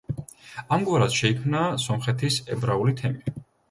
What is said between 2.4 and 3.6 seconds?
ებრაული თემი.